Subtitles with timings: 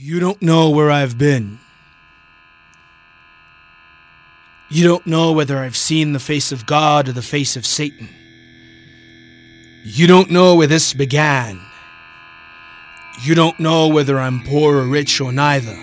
[0.00, 1.58] You don't know where I've been.
[4.70, 8.08] You don't know whether I've seen the face of God or the face of Satan.
[9.82, 11.60] You don't know where this began.
[13.24, 15.74] You don't know whether I'm poor or rich or neither.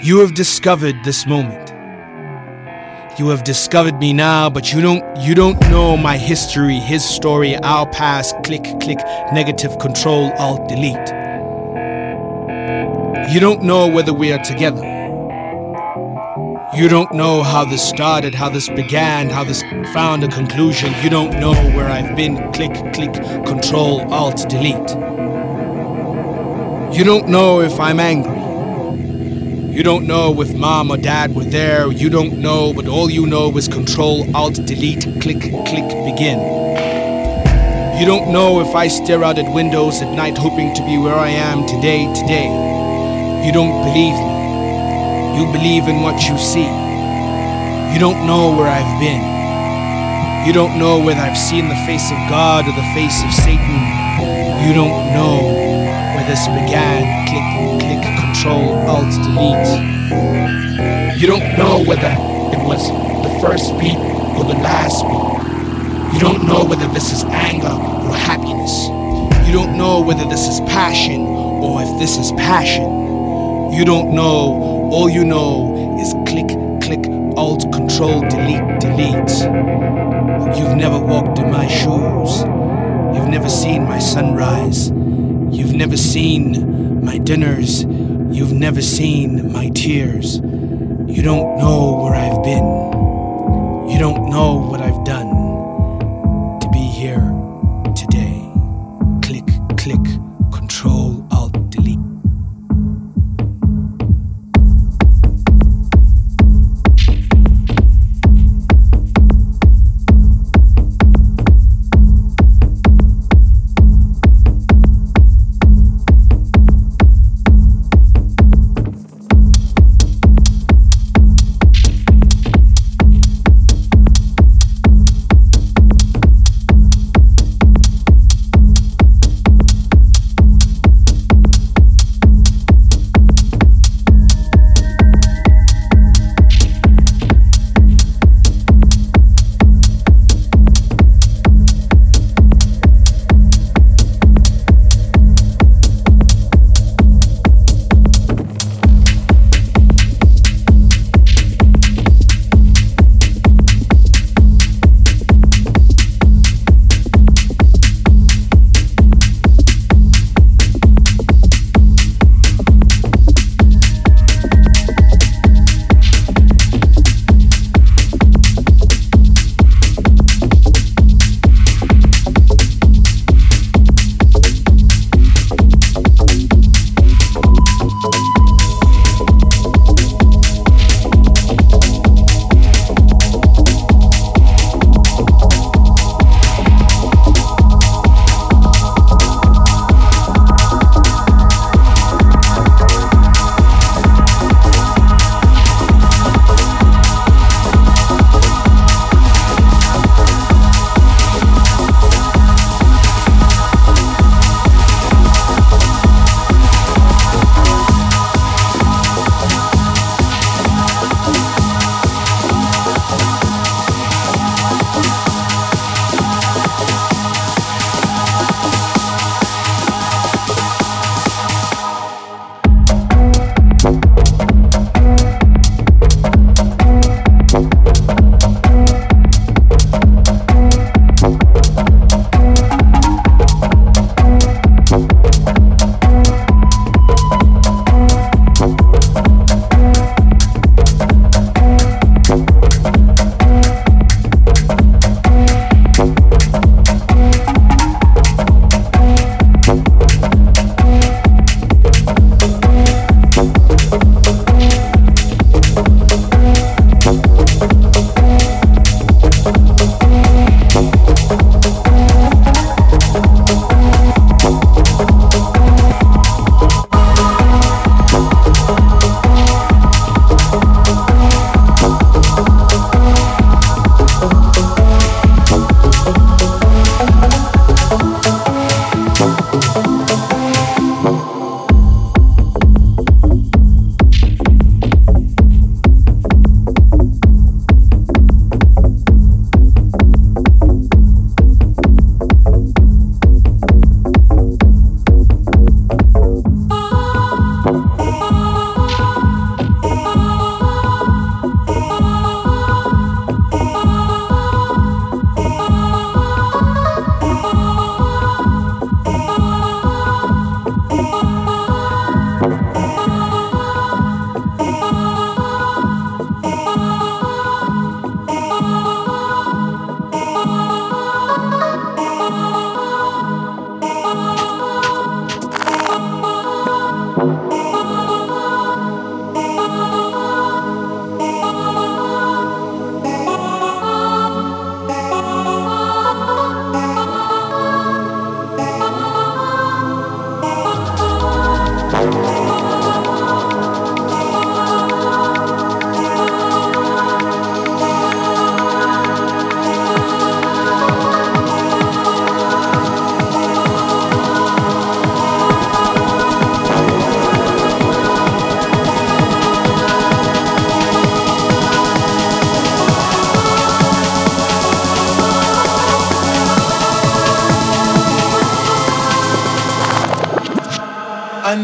[0.00, 1.70] You have discovered this moment.
[3.18, 7.56] You have discovered me now, but you don't you don't know my history, his story,
[7.56, 8.36] our past.
[8.44, 8.98] Click, click,
[9.32, 11.25] negative control, alt, delete.
[13.32, 14.84] You don't know whether we are together.
[16.74, 19.62] You don't know how this started, how this began, how this
[19.94, 20.92] found a conclusion.
[21.02, 22.36] You don't know where I've been.
[22.52, 23.14] Click, click,
[23.46, 24.90] control, alt, delete.
[26.96, 28.36] You don't know if I'm angry.
[29.74, 31.90] You don't know if mom or dad were there.
[31.90, 36.38] You don't know, but all you know is control, alt, delete, click, click, begin.
[37.98, 41.14] You don't know if I stare out at windows at night hoping to be where
[41.14, 42.75] I am today, today.
[43.44, 44.36] You don't believe me.
[45.36, 46.70] You believe in what you see.
[47.92, 49.22] You don't know where I've been.
[50.46, 53.76] You don't know whether I've seen the face of God or the face of Satan.
[54.66, 55.42] You don't know
[56.14, 57.02] where this began.
[57.26, 57.46] Click,
[57.82, 59.96] click, control, alt, delete.
[61.20, 62.12] You don't know whether
[62.54, 62.88] it was
[63.22, 63.98] the first beat
[64.36, 66.14] or the last beat.
[66.14, 68.86] You don't know whether this is anger or happiness.
[69.46, 72.95] You don't know whether this is passion or if this is passion.
[73.76, 74.88] You don't know.
[74.90, 76.48] All you know is click,
[76.80, 79.36] click, alt, control, delete, delete.
[80.56, 82.40] You've never walked in my shoes.
[83.14, 84.88] You've never seen my sunrise.
[84.88, 87.84] You've never seen my dinners.
[87.84, 90.36] You've never seen my tears.
[90.36, 92.64] You don't know where I've been.
[93.90, 94.70] You don't know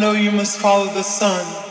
[0.02, 1.61] know you must follow the sun.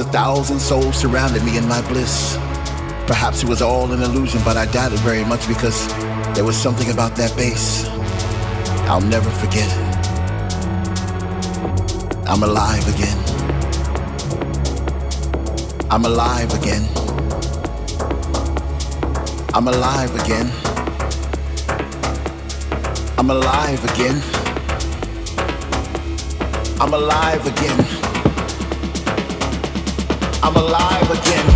[0.00, 2.36] A thousand souls surrounded me in my bliss.
[3.06, 5.86] Perhaps it was all an illusion, but I doubt it very much because
[6.34, 7.86] there was something about that bass.
[8.88, 9.86] I'll never forget it.
[12.28, 13.16] I'm alive again.
[15.90, 16.82] I'm alive again.
[19.54, 20.50] I'm alive again.
[23.16, 24.22] I'm alive again.
[26.80, 27.95] I'm alive again.
[31.18, 31.55] Again.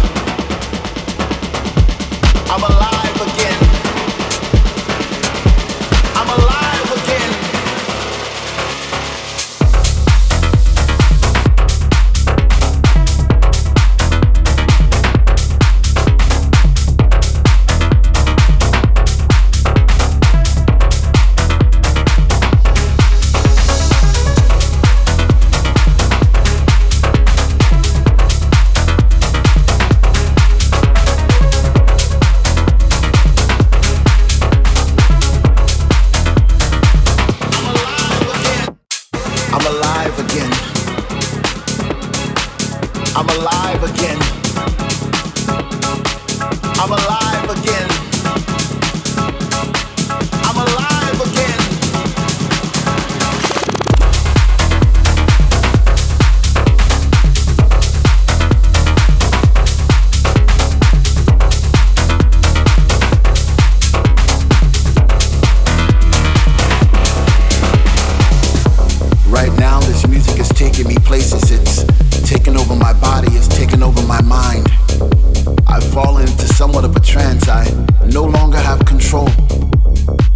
[76.84, 77.48] Of a trance.
[77.48, 77.64] I
[78.06, 79.28] no longer have control.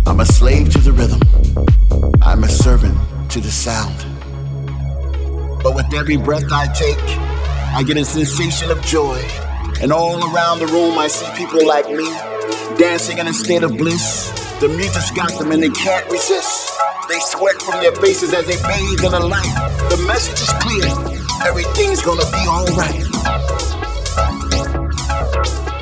[0.07, 1.21] I'm a slave to the rhythm,
[2.23, 2.97] I'm a servant
[3.31, 3.97] to the sound.
[5.63, 7.01] But with every breath I take,
[7.75, 9.19] I get a sensation of joy.
[9.81, 12.05] And all around the room, I see people like me
[12.77, 14.31] dancing in a state of bliss.
[14.61, 16.71] The music's got them and they can't resist.
[17.09, 19.55] They sweat from their faces as they bathe in the light.
[19.91, 20.85] The message is clear.
[21.47, 23.13] Everything's gonna be alright.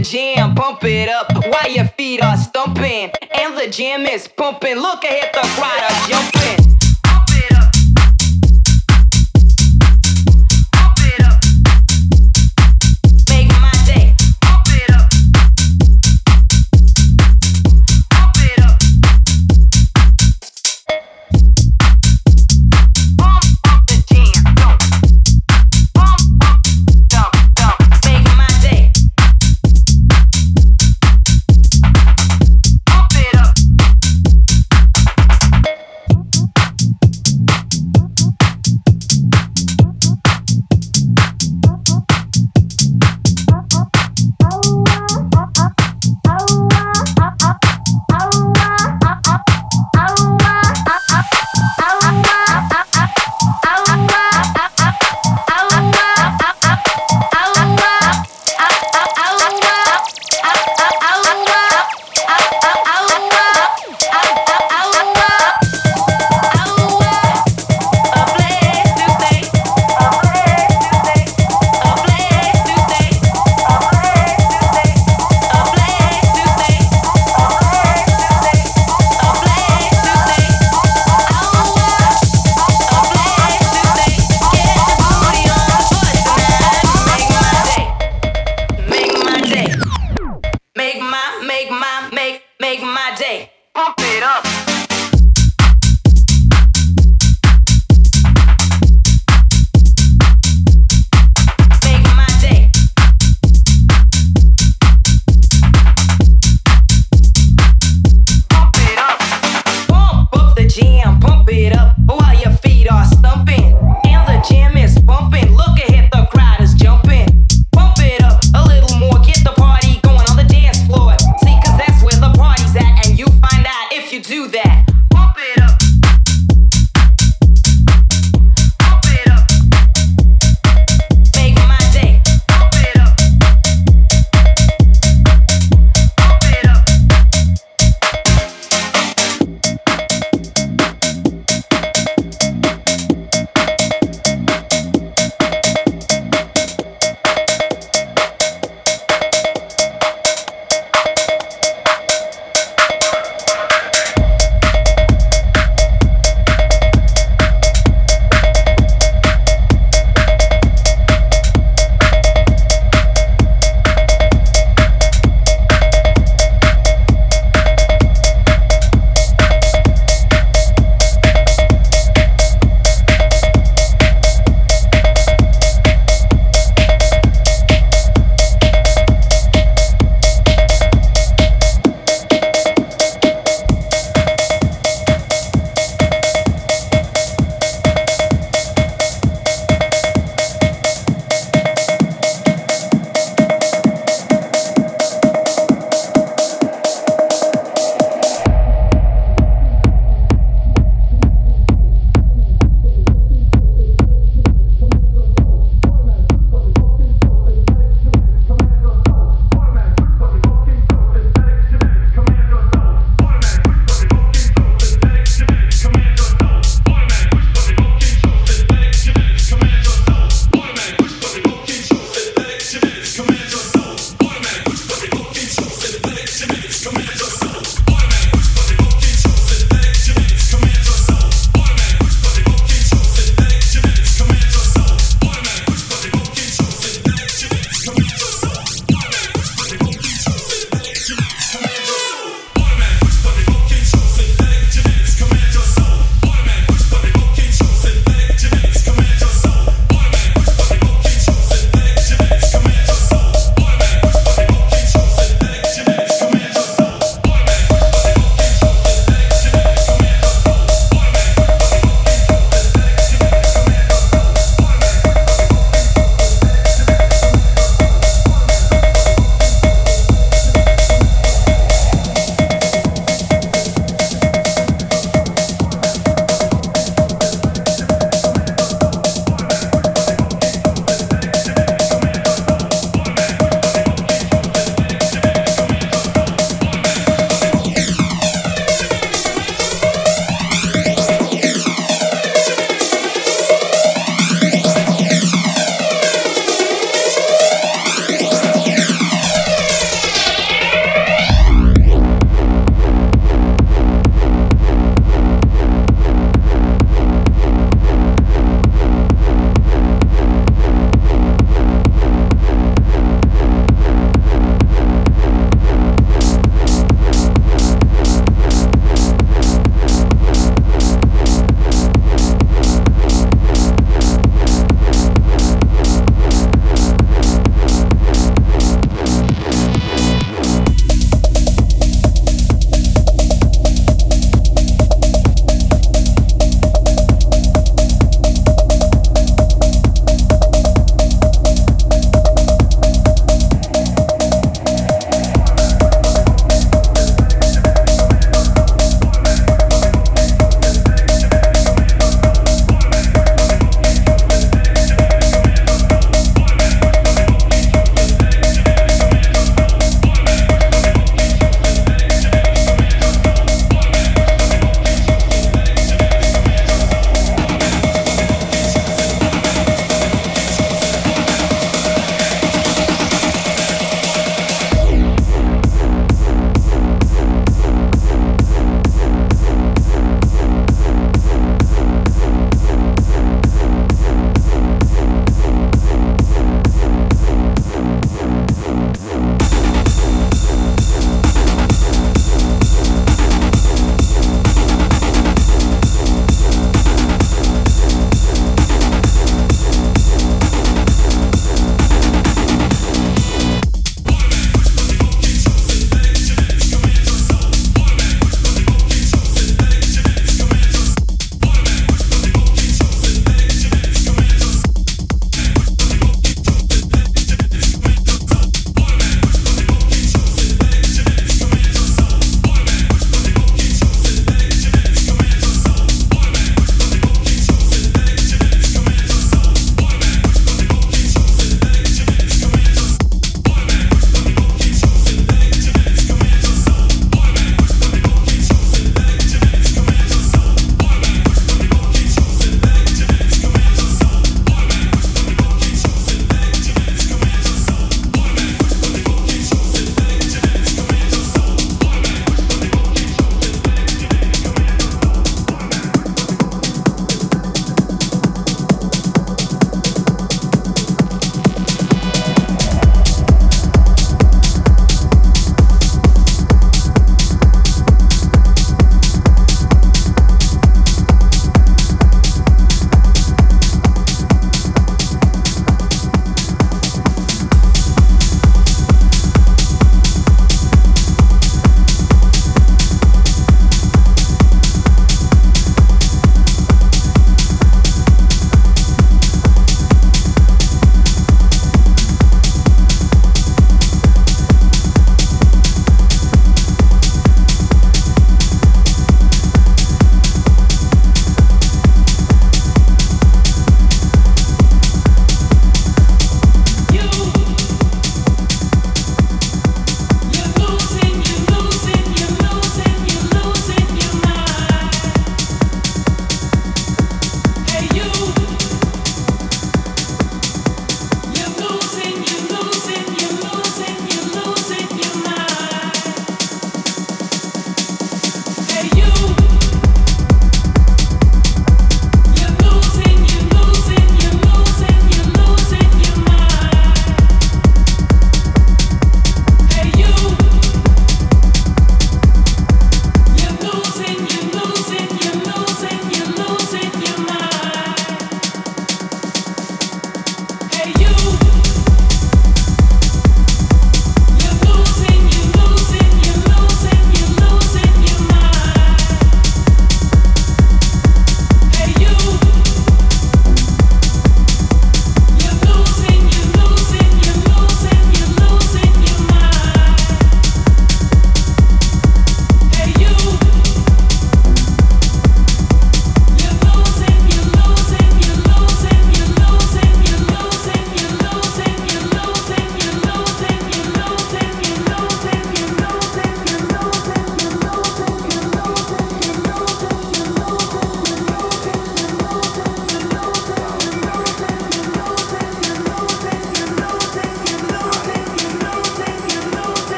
[0.00, 3.10] Jam bump it up while your feet are stumping.
[3.32, 4.76] And the jam is pumping.
[4.76, 6.79] Look ahead, the crowd are jumping.